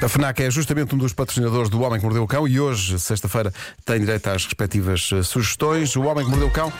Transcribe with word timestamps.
A 0.00 0.08
FNAC 0.08 0.42
é 0.42 0.50
justamente 0.50 0.94
um 0.94 0.98
dos 0.98 1.12
patrocinadores 1.12 1.70
do 1.70 1.80
Homem 1.80 1.98
que 1.98 2.04
Mordeu 2.04 2.22
o 2.22 2.26
Cão 2.26 2.46
e 2.46 2.60
hoje, 2.60 2.98
sexta-feira, 3.00 3.52
tem 3.84 3.98
direito 3.98 4.28
às 4.28 4.44
respectivas 4.44 5.10
eh, 5.12 5.22
sugestões. 5.22 5.96
O 5.96 6.02
Homem 6.02 6.24
que 6.24 6.30
Mordeu 6.30 6.48
o 6.48 6.50
Cão 6.50 6.72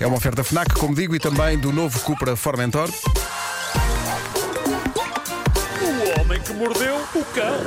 é 0.00 0.06
uma 0.06 0.16
oferta 0.16 0.42
FNAC, 0.42 0.74
como 0.74 0.94
digo, 0.94 1.14
e 1.14 1.20
também 1.20 1.58
do 1.58 1.72
novo 1.72 1.98
Cupra 2.00 2.34
Formentor. 2.36 2.90
O 5.82 6.20
homem 6.20 6.40
que 6.40 6.52
mordeu 6.52 6.96
o 7.14 7.24
cão. 7.24 7.58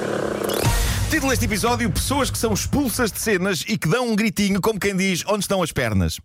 Título 1.09 1.29
deste 1.29 1.45
episódio: 1.45 1.89
Pessoas 1.89 2.29
que 2.29 2.37
são 2.37 2.53
expulsas 2.53 3.11
de 3.11 3.19
cenas 3.19 3.65
e 3.67 3.77
que 3.77 3.87
dão 3.87 4.09
um 4.09 4.15
gritinho, 4.15 4.61
como 4.61 4.79
quem 4.79 4.95
diz, 4.95 5.23
onde 5.27 5.41
estão 5.41 5.63
as 5.63 5.71
pernas. 5.71 6.19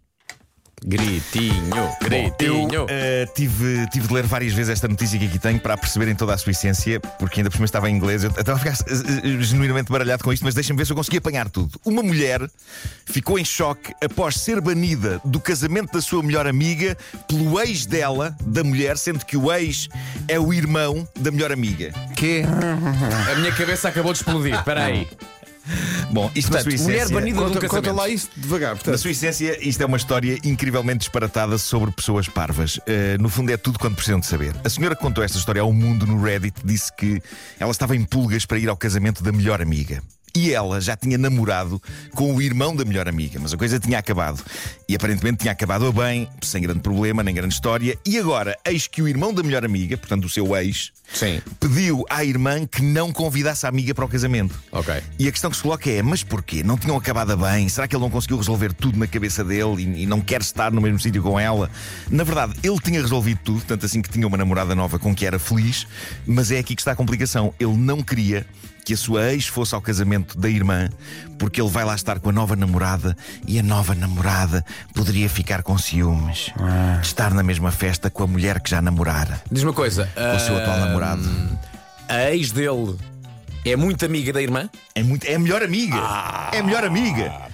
Gritinho, 0.84 1.90
gritinho. 2.02 2.55
Eu 2.76 2.86
eh, 2.88 3.26
tive, 3.34 3.86
tive 3.90 4.06
de 4.06 4.12
ler 4.12 4.26
várias 4.26 4.52
vezes 4.52 4.70
esta 4.70 4.86
notícia 4.86 5.18
que 5.18 5.24
aqui 5.24 5.38
tenho 5.38 5.58
para 5.58 5.76
perceberem 5.76 6.14
toda 6.14 6.34
a 6.34 6.38
sua 6.38 6.50
essência, 6.50 7.00
porque 7.00 7.40
ainda 7.40 7.48
por 7.48 7.56
cima 7.56 7.64
estava 7.64 7.88
em 7.88 7.96
inglês. 7.96 8.22
Eu 8.22 8.30
estava 8.30 8.54
a 8.54 8.58
ficar 8.58 8.76
eh, 8.86 9.42
genuinamente 9.42 9.90
baralhado 9.90 10.22
com 10.22 10.32
isto, 10.32 10.44
mas 10.44 10.54
deixem-me 10.54 10.78
ver 10.78 10.84
se 10.84 10.92
eu 10.92 10.96
consegui 10.96 11.16
apanhar 11.16 11.48
tudo. 11.48 11.80
Uma 11.84 12.02
mulher 12.02 12.40
ficou 13.06 13.38
em 13.38 13.44
choque 13.44 13.94
após 14.04 14.36
ser 14.36 14.60
banida 14.60 15.20
do 15.24 15.40
casamento 15.40 15.92
da 15.92 16.00
sua 16.00 16.22
melhor 16.22 16.46
amiga 16.46 16.96
pelo 17.26 17.58
ex 17.60 17.86
dela, 17.86 18.36
da 18.42 18.62
mulher, 18.62 18.98
sendo 18.98 19.24
que 19.24 19.36
o 19.36 19.50
ex 19.52 19.88
é 20.28 20.38
o 20.38 20.52
irmão 20.52 21.08
da 21.18 21.30
melhor 21.30 21.50
amiga. 21.52 21.92
Que 22.14 22.42
A 23.32 23.34
minha 23.36 23.52
cabeça 23.52 23.88
acabou 23.88 24.12
de 24.12 24.18
explodir. 24.18 24.54
Espera 24.54 24.84
aí. 24.84 25.08
Bom, 26.10 26.30
isto 26.34 26.52
na 26.52 26.60
sua 26.60 26.72
essência. 26.74 27.08
banida 27.08 27.38
de 27.38 27.44
um 27.44 27.48
conta, 27.48 27.60
conta 27.60 27.68
casamento. 27.68 27.96
lá 27.96 28.08
isso 28.08 28.28
devagar. 28.36 28.70
Na 28.70 28.76
Portanto, 28.76 28.98
sua 28.98 29.10
essência, 29.10 29.58
isto 29.66 29.82
é 29.82 29.86
uma 29.86 29.96
história 29.96 30.38
incrivelmente 30.44 30.98
disparatada 31.00 31.58
sobre 31.58 31.90
pessoas 31.92 32.28
parvas. 32.28 32.76
Uh, 32.78 33.20
no 33.20 33.28
fundo, 33.28 33.50
é 33.52 33.56
tudo 33.56 33.78
quanto 33.78 33.96
precisam 33.96 34.20
de 34.20 34.26
saber. 34.26 34.54
A 34.64 34.68
senhora 34.68 34.94
que 34.94 35.02
contou 35.02 35.22
esta 35.22 35.38
história 35.38 35.62
ao 35.62 35.72
mundo 35.72 36.06
no 36.06 36.22
Reddit 36.22 36.60
disse 36.64 36.92
que 36.94 37.20
ela 37.58 37.70
estava 37.70 37.96
em 37.96 38.04
pulgas 38.04 38.46
para 38.46 38.58
ir 38.58 38.68
ao 38.68 38.76
casamento 38.76 39.22
da 39.22 39.32
melhor 39.32 39.60
amiga. 39.60 40.02
E 40.34 40.52
ela 40.52 40.82
já 40.82 40.94
tinha 40.94 41.16
namorado 41.16 41.80
com 42.14 42.34
o 42.34 42.42
irmão 42.42 42.76
da 42.76 42.84
melhor 42.84 43.08
amiga, 43.08 43.38
mas 43.40 43.54
a 43.54 43.56
coisa 43.56 43.80
tinha 43.80 43.98
acabado. 43.98 44.44
E 44.86 44.94
aparentemente 44.94 45.38
tinha 45.38 45.52
acabado 45.52 45.86
a 45.86 45.92
bem, 45.92 46.28
sem 46.42 46.60
grande 46.60 46.80
problema, 46.80 47.22
nem 47.22 47.34
grande 47.34 47.54
história. 47.54 47.98
E 48.04 48.18
agora, 48.18 48.54
eis 48.66 48.86
que 48.86 49.00
o 49.00 49.08
irmão 49.08 49.32
da 49.32 49.42
melhor 49.42 49.64
amiga, 49.64 49.96
portanto 49.96 50.26
o 50.26 50.28
seu 50.28 50.54
ex, 50.54 50.92
Sim. 51.12 51.40
pediu 51.60 52.04
à 52.10 52.24
irmã 52.24 52.66
que 52.66 52.82
não 52.82 53.12
convidasse 53.12 53.64
a 53.64 53.68
amiga 53.68 53.94
para 53.94 54.04
o 54.04 54.08
casamento. 54.08 54.54
Ok. 54.72 54.94
E 55.18 55.28
a 55.28 55.32
questão 55.32 55.50
que 55.50 55.56
se 55.56 55.62
coloca 55.62 55.88
é: 55.90 56.02
mas 56.02 56.22
porquê? 56.22 56.62
Não 56.62 56.76
tinham 56.76 56.96
acabado 56.96 57.36
bem? 57.36 57.68
Será 57.68 57.86
que 57.88 57.94
ele 57.96 58.02
não 58.02 58.10
conseguiu 58.10 58.36
resolver 58.36 58.72
tudo 58.72 58.98
na 58.98 59.06
cabeça 59.06 59.42
dele 59.44 59.82
e, 59.82 60.02
e 60.02 60.06
não 60.06 60.20
quer 60.20 60.40
estar 60.40 60.70
no 60.72 60.80
mesmo 60.80 60.98
sítio 60.98 61.22
com 61.22 61.38
ela? 61.38 61.70
Na 62.10 62.24
verdade, 62.24 62.54
ele 62.62 62.78
tinha 62.80 63.00
resolvido 63.00 63.40
tudo, 63.44 63.62
tanto 63.62 63.86
assim 63.86 64.02
que 64.02 64.08
tinha 64.10 64.26
uma 64.26 64.36
namorada 64.36 64.74
nova 64.74 64.98
com 64.98 65.14
que 65.14 65.24
era 65.26 65.38
feliz, 65.38 65.86
mas 66.26 66.50
é 66.50 66.58
aqui 66.58 66.74
que 66.74 66.80
está 66.82 66.92
a 66.92 66.96
complicação. 66.96 67.54
Ele 67.58 67.76
não 67.76 68.02
queria 68.02 68.46
que 68.84 68.94
a 68.94 68.96
sua 68.96 69.32
ex 69.32 69.48
fosse 69.48 69.74
ao 69.74 69.80
casamento 69.80 70.38
da 70.38 70.48
irmã, 70.48 70.88
porque 71.40 71.60
ele 71.60 71.68
vai 71.68 71.84
lá 71.84 71.92
estar 71.96 72.20
com 72.20 72.28
a 72.30 72.32
nova 72.32 72.54
namorada 72.54 73.16
e 73.44 73.58
a 73.58 73.62
nova 73.62 73.96
namorada 73.96 74.64
poderia 74.94 75.28
ficar 75.28 75.64
com 75.64 75.76
ciúmes 75.76 76.52
de 77.00 77.06
estar 77.06 77.34
na 77.34 77.42
mesma 77.42 77.72
festa 77.72 78.08
com 78.08 78.22
a 78.22 78.28
mulher 78.28 78.60
que 78.60 78.70
já 78.70 78.80
namorara, 78.80 79.42
Diz 79.50 79.64
uma 79.64 79.72
coisa. 79.72 80.08
com 80.14 80.36
o 80.36 80.38
seu 80.38 80.56
atual 80.56 80.78
namorado. 80.78 80.95
A 82.08 82.30
ex 82.32 82.52
dele 82.52 82.96
é 83.64 83.76
muito 83.76 84.04
amiga 84.04 84.32
da 84.32 84.40
irmã? 84.40 84.70
É, 84.94 85.02
muito, 85.02 85.26
é 85.26 85.34
a 85.34 85.38
melhor 85.38 85.62
amiga. 85.62 85.96
é 86.52 86.58
a 86.58 86.62
melhor 86.62 86.84
amiga. 86.84 87.45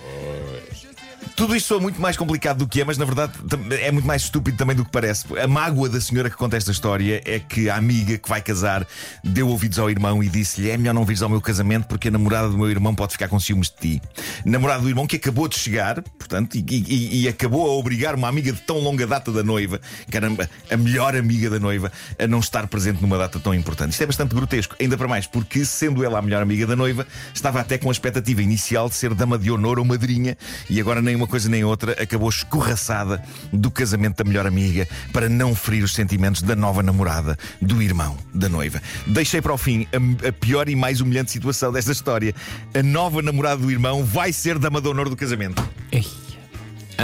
Tudo 1.35 1.57
isto 1.57 1.67
soa 1.69 1.81
muito 1.81 2.01
mais 2.01 2.17
complicado 2.17 2.59
do 2.59 2.69
que 2.69 2.81
é, 2.81 2.85
mas 2.85 2.99
na 2.99 3.05
verdade 3.05 3.33
é 3.81 3.91
muito 3.91 4.07
mais 4.07 4.23
estúpido 4.23 4.57
também 4.57 4.77
do 4.77 4.85
que 4.85 4.91
parece. 4.93 5.27
A 5.39 5.49
mágoa 5.49 5.89
da 5.89 6.01
senhora 6.01 6.29
que 6.31 6.37
conta 6.37 6.57
esta 6.57 6.71
história 6.71 7.21
é 7.25 7.39
que 7.41 7.69
a 7.69 7.77
amiga 7.77 8.17
que 8.19 8.29
vai 8.29 8.41
casar 8.41 8.87
deu 9.25 9.49
ouvidos 9.49 9.79
ao 9.79 9.91
irmão 9.91 10.23
e 10.23 10.29
disse-lhe: 10.29 10.71
É 10.71 10.77
melhor 10.77 10.95
não 10.95 11.05
vires 11.05 11.23
ao 11.23 11.29
meu 11.29 11.41
casamento 11.41 11.87
porque 11.89 12.09
a 12.09 12.11
namorada 12.11 12.49
do 12.49 12.57
meu 12.57 12.71
irmão 12.71 12.95
pode 12.95 13.13
ficar 13.13 13.29
com 13.29 13.41
ciúmes 13.41 13.71
de 13.71 13.77
ti. 13.99 14.03
Namorada 14.45 14.83
do 14.83 14.89
irmão 14.89 15.07
que 15.07 15.17
acabou 15.17 15.49
de 15.49 15.59
chegar, 15.59 16.01
portanto, 16.03 16.55
e, 16.55 16.65
e- 16.69 17.23
e 17.23 17.29
acabou 17.29 17.67
a 17.69 17.73
obrigar 17.75 18.15
uma 18.15 18.29
amiga 18.29 18.53
de 18.53 18.61
tão 18.61 18.79
longa 18.79 19.07
data 19.07 19.33
da 19.33 19.43
noiva, 19.43 19.81
caramba, 20.11 20.49
a 20.71 20.77
melhor 20.77 21.17
amiga 21.17 21.51
da 21.51 21.59
noiva, 21.59 21.91
a 22.19 22.27
não 22.29 22.39
estar 22.41 22.67
presente 22.69 23.01
numa 23.03 23.19
data 23.19 23.41
tão 23.41 23.55
importante. 23.55 23.93
Isto 23.93 24.03
é 24.03 24.07
bastante 24.07 24.35
grotesco, 24.35 24.77
ainda 24.79 24.97
para 24.97 25.09
mais, 25.09 25.27
porque 25.27 25.65
sendo 25.65 26.05
ela 26.05 26.19
a 26.19 26.23
melhor 26.23 26.43
amiga 26.43 26.67
da 26.67 26.77
noiva, 26.77 27.07
estava 27.35 27.59
até 27.61 27.79
com 27.79 27.89
a 27.89 27.93
expectativa 27.93 28.43
inicial 28.43 28.89
de 28.89 28.95
ser 28.95 29.13
dama 29.15 29.39
de 29.39 29.51
honor 29.51 29.79
ou 29.81 29.85
madrinha, 29.85 30.37
e 30.71 30.81
agora 30.81 31.01
nem 31.03 31.17
uma 31.17 31.27
coisa 31.33 31.49
nem 31.49 31.65
outra 31.65 31.93
acabou 31.93 32.29
escorraçada 32.29 33.23
do 33.51 33.71
casamento 33.71 34.23
da 34.23 34.29
melhor 34.29 34.47
amiga 34.47 34.87
para 35.15 35.31
não 35.31 35.55
ferir 35.55 35.83
os 35.83 35.95
sentimentos 35.95 36.43
da 36.43 36.55
nova 36.55 36.83
namorada 36.83 37.39
do 37.59 37.81
irmão 37.81 38.19
da 38.35 38.51
noiva. 38.51 38.83
Deixei 39.07 39.41
para 39.41 39.55
o 39.55 39.57
fim 39.57 39.87
a, 39.95 40.29
a 40.29 40.33
pior 40.33 40.69
e 40.69 40.77
mais 40.77 41.01
humilhante 41.01 41.31
situação 41.31 41.73
desta 41.73 41.91
história. 41.91 42.35
A 42.75 42.83
nova 42.83 43.23
namorada 43.23 43.63
do 43.63 43.71
irmão 43.71 44.05
vai 44.05 44.31
ser 44.31 44.59
dama 44.59 44.79
de 44.79 44.89
honor 44.89 45.09
do 45.09 45.17
casamento. 45.17 45.67
Ei. 45.91 46.07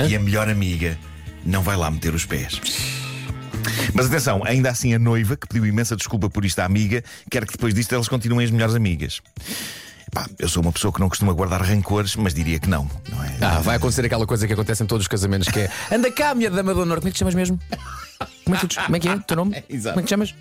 E 0.06 0.15
a 0.15 0.21
melhor 0.21 0.47
amiga 0.50 0.99
não 1.43 1.62
vai 1.62 1.78
lá 1.78 1.91
meter 1.91 2.15
os 2.15 2.27
pés. 2.27 2.60
Mas 3.95 4.09
atenção, 4.09 4.43
ainda 4.45 4.69
assim 4.69 4.93
a 4.93 4.99
noiva, 4.99 5.39
que 5.39 5.49
pediu 5.49 5.65
imensa 5.65 5.97
desculpa 5.97 6.28
por 6.28 6.45
isto 6.45 6.59
à 6.59 6.66
amiga, 6.66 7.03
quer 7.31 7.47
que 7.47 7.53
depois 7.53 7.72
disto 7.72 7.95
elas 7.95 8.09
continuem 8.09 8.45
as 8.45 8.50
melhores 8.50 8.75
amigas. 8.75 9.22
Pá, 10.18 10.26
eu 10.36 10.48
sou 10.48 10.60
uma 10.60 10.72
pessoa 10.72 10.92
que 10.92 10.98
não 10.98 11.08
costuma 11.08 11.32
guardar 11.32 11.62
rancores, 11.62 12.16
mas 12.16 12.34
diria 12.34 12.58
que 12.58 12.68
não, 12.68 12.90
não 13.08 13.22
é? 13.22 13.36
Ah, 13.40 13.60
vai 13.60 13.76
acontecer 13.76 14.04
aquela 14.04 14.26
coisa 14.26 14.48
que 14.48 14.52
acontece 14.52 14.82
em 14.82 14.86
todos 14.86 15.04
os 15.04 15.08
casamentos 15.08 15.46
que 15.46 15.60
é 15.60 15.70
Anda 15.92 16.10
cá, 16.10 16.34
minha 16.34 16.50
dama 16.50 16.74
do 16.74 16.80
honor, 16.80 16.98
como 16.98 17.06
é 17.06 17.10
que 17.12 17.14
te 17.14 17.20
chamas 17.20 17.36
mesmo? 17.36 17.60
Como 18.44 18.56
é 18.56 18.58
que, 18.58 18.66
tu 18.66 18.82
como 18.82 18.96
é, 18.96 18.98
que 18.98 19.08
é? 19.08 19.14
O 19.14 19.20
teu 19.20 19.36
nome? 19.36 19.62
Exato. 19.70 19.94
Como 19.94 20.00
é 20.00 20.02
que 20.02 20.06
te 20.06 20.10
chamas? 20.10 20.34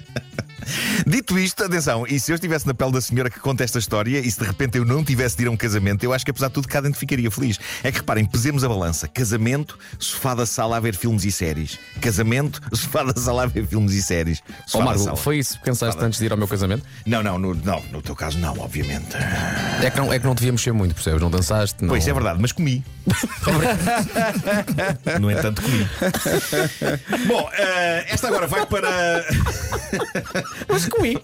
Dito 1.05 1.38
isto, 1.38 1.63
atenção, 1.63 2.05
e 2.07 2.19
se 2.19 2.31
eu 2.31 2.35
estivesse 2.35 2.67
na 2.67 2.73
pele 2.73 2.91
da 2.91 3.01
senhora 3.01 3.29
que 3.29 3.39
conta 3.39 3.63
esta 3.63 3.79
história 3.79 4.19
e 4.19 4.29
se 4.29 4.39
de 4.39 4.45
repente 4.45 4.78
eu 4.78 4.85
não 4.85 5.03
tivesse 5.03 5.38
de 5.38 5.44
ir 5.44 5.47
a 5.47 5.51
um 5.51 5.57
casamento, 5.57 6.03
eu 6.03 6.13
acho 6.13 6.25
que 6.25 6.31
apesar 6.31 6.47
de 6.47 6.53
tudo 6.53 6.67
cá 6.67 6.81
dentro 6.81 7.00
ficaria 7.00 7.29
feliz. 7.31 7.59
É 7.83 7.91
que 7.91 8.00
reparem, 8.00 8.25
pesemos 8.25 8.63
a 8.63 8.69
balança: 8.69 9.07
casamento, 9.07 9.77
sofá 10.00 10.35
da 10.35 10.45
sala 10.45 10.77
a 10.77 10.79
ver 10.79 10.95
filmes 10.95 11.23
e 11.23 11.31
séries. 11.31 11.79
Casamento, 12.01 12.61
sofá 12.73 13.03
da 13.03 13.19
sala 13.19 13.44
a 13.44 13.45
ver 13.45 13.66
filmes 13.66 13.94
e 13.94 14.01
séries. 14.01 14.41
Ó 14.73 14.79
Sofá 14.79 14.97
sala. 14.97 15.16
foi 15.16 15.39
isso 15.39 15.57
que 15.57 15.66
pensaste 15.66 16.03
antes 16.03 16.19
de 16.19 16.25
ir 16.25 16.31
ao 16.31 16.38
meu 16.38 16.47
casamento? 16.47 16.83
Não, 17.06 17.23
não, 17.23 17.38
no, 17.38 17.53
não, 17.53 17.81
no 17.91 18.01
teu 18.01 18.16
caso 18.16 18.38
não, 18.39 18.57
obviamente. 18.59 19.16
É 19.81 19.89
que 19.89 19.97
não, 19.97 20.11
é 20.11 20.19
que 20.19 20.25
não 20.25 20.35
devia 20.35 20.51
mexer 20.51 20.72
muito, 20.72 20.94
percebes? 20.94 21.22
Não 21.22 21.29
dançaste? 21.29 21.81
Não... 21.81 21.89
Pois 21.89 22.07
é 22.07 22.13
verdade, 22.13 22.39
mas 22.41 22.51
comi. 22.51 22.83
no 25.19 25.31
entanto, 25.31 25.61
comi. 25.61 25.88
Bom, 27.27 27.50
eh, 27.53 28.06
esta 28.09 28.27
agora 28.27 28.47
vai 28.47 28.66
para. 28.66 29.25
Mas 30.68 30.88
comi. 30.88 31.18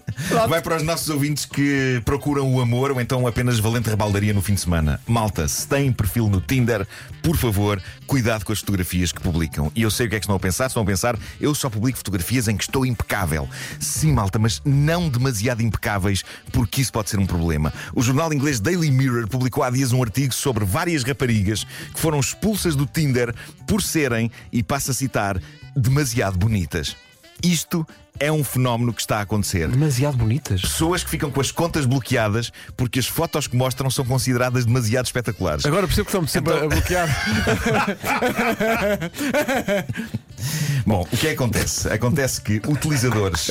Vai 0.48 0.60
para 0.60 0.76
os 0.76 0.82
nossos 0.82 1.08
ouvintes 1.08 1.44
que 1.44 2.00
procuram 2.04 2.52
o 2.52 2.60
amor 2.60 2.90
ou 2.90 3.00
então 3.00 3.26
apenas 3.26 3.58
valente 3.58 3.88
rebaldaria 3.88 4.32
no 4.32 4.42
fim 4.42 4.54
de 4.54 4.60
semana. 4.60 5.00
Malta, 5.06 5.48
se 5.48 5.66
têm 5.66 5.92
perfil 5.92 6.28
no 6.28 6.40
Tinder, 6.40 6.86
por 7.22 7.36
favor, 7.36 7.82
cuidado 8.06 8.44
com 8.44 8.52
as 8.52 8.60
fotografias 8.60 9.12
que 9.12 9.20
publicam. 9.20 9.70
E 9.74 9.82
eu 9.82 9.90
sei 9.90 10.06
o 10.06 10.10
que 10.10 10.16
é 10.16 10.18
que 10.18 10.24
estão 10.24 10.36
a 10.36 10.40
pensar. 10.40 10.66
Estão 10.66 10.82
a 10.82 10.86
pensar, 10.86 11.18
eu 11.40 11.54
só 11.54 11.70
publico 11.70 11.98
fotografias 11.98 12.48
em 12.48 12.56
que 12.56 12.64
estou 12.64 12.84
impecável. 12.84 13.48
Sim, 13.80 14.12
malta, 14.12 14.38
mas 14.38 14.60
não 14.64 15.08
demasiado 15.08 15.62
impecáveis, 15.62 16.22
porque 16.52 16.80
isso 16.80 16.92
pode 16.92 17.10
ser 17.10 17.18
um 17.18 17.26
problema. 17.26 17.72
O 17.94 18.02
jornal 18.02 18.32
inglês 18.32 18.60
Daily 18.60 18.90
Mirror 18.90 19.28
publicou 19.28 19.62
há 19.62 19.70
dias 19.70 19.92
um 19.92 20.02
artigo 20.02 20.34
sobre 20.34 20.64
várias 20.64 21.02
raparigas 21.02 21.64
que 21.64 22.00
foram 22.00 22.20
expulsas 22.20 22.76
do 22.76 22.86
Tinder 22.86 23.34
por 23.66 23.82
serem, 23.82 24.30
e 24.52 24.62
passo 24.62 24.90
a 24.90 24.94
citar, 24.94 25.40
demasiado 25.76 26.38
bonitas. 26.38 26.96
Isto 27.44 27.86
é 28.18 28.30
um 28.30 28.44
fenómeno 28.44 28.92
que 28.94 29.00
está 29.00 29.18
a 29.18 29.22
acontecer 29.22 29.66
demasiado 29.68 30.16
bonitas. 30.16 30.60
pessoas 30.60 31.02
que 31.02 31.10
ficam 31.10 31.30
com 31.32 31.40
as 31.40 31.50
contas 31.50 31.84
bloqueadas 31.84 32.52
porque 32.76 33.00
as 33.00 33.06
fotos 33.06 33.48
que 33.48 33.56
mostram 33.56 33.90
são 33.90 34.04
consideradas 34.04 34.64
demasiado 34.64 35.06
espetaculares. 35.06 35.66
Agora 35.66 35.84
percebo 35.86 36.04
que 36.06 36.10
estão-me 36.10 36.28
sempre 36.28 36.52
Então- 36.54 36.66
a 36.66 36.68
bloquear. 36.68 37.08
Bom, 40.86 41.00
o 41.02 41.06
que 41.16 41.26
é 41.26 41.30
que 41.30 41.34
acontece? 41.42 41.88
Acontece 41.88 42.40
que 42.40 42.60
utilizadores 42.68 43.50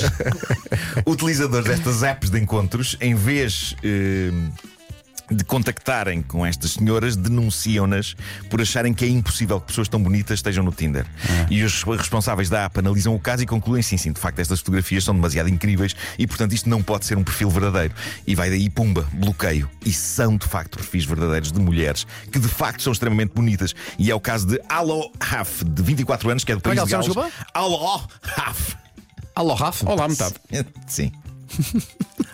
utilizadores 1.05 1.67
destas 1.67 2.03
apps 2.03 2.29
de 2.29 2.39
encontros, 2.39 2.95
em 3.01 3.15
vez 3.15 3.75
eh, 3.83 4.31
de 5.33 5.44
contactarem 5.44 6.21
com 6.21 6.45
estas 6.45 6.71
senhoras, 6.71 7.15
denunciam-nas 7.15 8.15
por 8.50 8.62
acharem 8.62 8.94
que 8.94 9.06
é 9.06 9.07
impossível 9.07 9.59
que 9.59 9.68
pessoas 9.68 9.88
tão 9.88 10.01
bonitas 10.01 10.39
estejam 10.39 10.63
no 10.63 10.71
Tinder. 10.71 11.06
E 11.50 11.63
os 11.63 11.83
responsáveis 11.83 12.50
da 12.50 12.65
app 12.65 12.80
analisam 12.80 13.15
o 13.15 13.19
caso 13.19 13.44
e 13.44 13.45
concluem 13.45 13.81
sim, 13.81 13.97
sim, 13.97 14.12
de 14.12 14.19
facto 14.19 14.39
estas 14.39 14.59
fotografias 14.59 15.03
são 15.03 15.13
demasiado 15.13 15.50
incríveis 15.50 15.95
e 16.18 16.27
portanto 16.27 16.53
isto 16.53 16.69
não 16.69 16.81
pode 16.81 17.06
ser 17.06 17.18
um 17.18 17.24
perfil 17.24 17.50
verdadeiro. 17.50 17.94
E 18.25 18.35
vai 18.35 18.50
daí, 18.50 18.69
pumba, 18.69 19.07
bloqueio. 19.13 19.69
E 19.85 19.91
são 19.91 20.38
de 20.38 20.47
facto 20.47 20.77
perfis 20.77 21.06
verdadeiros 21.06 21.51
de 21.51 21.59
mulheres 21.59 22.06
que 22.31 22.39
de 22.39 22.47
facto 22.47 22.81
são 22.81 22.94
extremamente 22.94 23.33
bonitas. 23.33 23.74
E 23.97 24.12
é 24.12 24.15
o 24.15 24.19
caso 24.19 24.47
de 24.47 24.62
Alo 24.69 25.12
Haf, 25.19 25.63
de 25.63 25.83
24 25.83 26.30
anos, 26.30 26.44
que 26.44 26.51
é 26.51 26.56
do 26.56 26.59
é 26.59 26.62
país 26.62 26.83
de 26.83 26.91
Gales. 26.91 27.33
Alo 27.53 28.07
Haf. 28.38 28.83
Alô, 29.35 29.56
Rafa. 29.56 29.89
Olá, 29.89 30.07
metade. 30.07 30.35
Sim. 30.88 31.12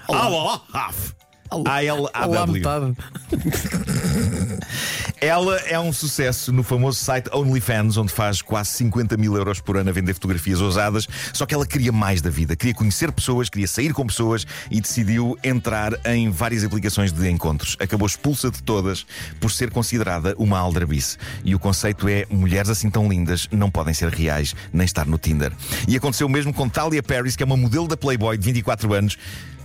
Alo 0.07 0.61
Haf. 0.73 1.18
A-L-A-W. 1.49 2.53
metade. 2.53 2.95
Ela 5.21 5.57
é 5.67 5.77
um 5.77 5.91
sucesso 5.91 6.53
no 6.53 6.63
famoso 6.63 6.97
site 6.97 7.29
OnlyFans, 7.33 7.97
onde 7.97 8.13
faz 8.13 8.41
quase 8.41 8.69
50 8.71 9.17
mil 9.17 9.35
euros 9.35 9.59
por 9.59 9.75
ano 9.75 9.89
a 9.89 9.93
vender 9.93 10.13
fotografias 10.13 10.61
ousadas. 10.61 11.07
Só 11.33 11.45
que 11.45 11.53
ela 11.53 11.65
queria 11.65 11.91
mais 11.91 12.21
da 12.21 12.29
vida, 12.29 12.55
queria 12.55 12.73
conhecer 12.73 13.11
pessoas, 13.11 13.49
queria 13.49 13.67
sair 13.67 13.93
com 13.93 14.07
pessoas 14.07 14.47
e 14.71 14.79
decidiu 14.79 15.37
entrar 15.43 15.93
em 16.05 16.29
várias 16.29 16.63
aplicações 16.63 17.11
de 17.11 17.29
encontros. 17.29 17.75
Acabou 17.81 18.07
expulsa 18.07 18.49
de 18.49 18.63
todas 18.63 19.05
por 19.41 19.51
ser 19.51 19.71
considerada 19.71 20.33
uma 20.37 20.57
aldrabice. 20.57 21.17
E 21.43 21.53
o 21.53 21.59
conceito 21.59 22.07
é: 22.07 22.25
mulheres 22.29 22.69
assim 22.69 22.89
tão 22.89 23.09
lindas 23.09 23.49
não 23.51 23.69
podem 23.69 23.93
ser 23.93 24.09
reais 24.09 24.55
nem 24.71 24.85
estar 24.85 25.05
no 25.05 25.17
Tinder. 25.17 25.51
E 25.85 25.97
aconteceu 25.97 26.27
o 26.27 26.29
mesmo 26.29 26.53
com 26.53 26.69
Talia 26.69 27.03
Paris, 27.03 27.35
que 27.35 27.43
é 27.43 27.45
uma 27.45 27.57
modelo 27.57 27.87
da 27.89 27.97
Playboy 27.97 28.37
de 28.37 28.45
24 28.45 28.93
anos. 28.93 29.17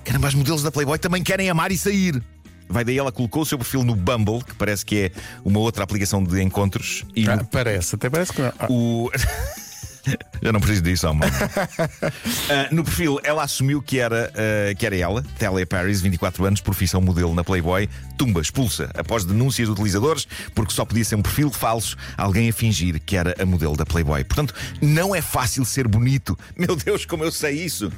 Caramba, 0.04 0.28
os 0.28 0.34
modelos 0.34 0.62
da 0.62 0.70
Playboy 0.70 0.98
também 0.98 1.22
querem 1.22 1.48
amar 1.50 1.72
e 1.72 1.78
sair. 1.78 2.22
Vai 2.68 2.84
daí 2.84 2.98
ela 2.98 3.12
colocou 3.12 3.42
o 3.42 3.46
seu 3.46 3.58
perfil 3.58 3.84
no 3.84 3.94
Bumble, 3.94 4.42
que 4.42 4.54
parece 4.54 4.84
que 4.84 4.96
é 4.96 5.10
uma 5.44 5.58
outra 5.60 5.84
aplicação 5.84 6.22
de 6.22 6.42
encontros. 6.42 7.04
E 7.14 7.28
Ah, 7.28 7.36
no- 7.36 7.44
parece, 7.44 7.94
até 7.94 8.08
parece 8.08 8.32
que 8.32 8.40
não. 8.42 8.52
Ah, 8.58 8.66
o. 8.70 9.10
Já 10.42 10.52
não 10.52 10.60
preciso 10.60 10.82
disso, 10.82 11.08
homem. 11.08 11.28
Ah, 12.50 12.68
no 12.70 12.84
perfil, 12.84 13.18
ela 13.24 13.42
assumiu 13.42 13.80
que 13.80 13.98
era, 13.98 14.30
ah, 14.34 14.74
que 14.74 14.84
era 14.84 14.94
ela, 14.96 15.24
Talia 15.38 15.66
Paris, 15.66 16.00
24 16.02 16.44
anos, 16.44 16.60
profissão 16.60 17.00
modelo 17.00 17.34
na 17.34 17.42
Playboy. 17.44 17.88
Tumba, 18.18 18.40
expulsa, 18.40 18.90
após 18.94 19.24
denúncias 19.24 19.66
de 19.68 19.72
utilizadores, 19.72 20.26
porque 20.54 20.72
só 20.74 20.84
podia 20.84 21.04
ser 21.04 21.14
um 21.16 21.22
perfil 21.22 21.50
falso, 21.50 21.96
alguém 22.18 22.48
a 22.50 22.52
fingir 22.52 23.00
que 23.04 23.16
era 23.16 23.34
a 23.40 23.46
modelo 23.46 23.76
da 23.76 23.86
Playboy. 23.86 24.22
Portanto, 24.24 24.54
não 24.82 25.14
é 25.14 25.22
fácil 25.22 25.64
ser 25.64 25.88
bonito. 25.88 26.38
Meu 26.56 26.76
Deus, 26.76 27.04
como 27.06 27.24
eu 27.24 27.32
sei 27.32 27.62
isso! 27.64 27.90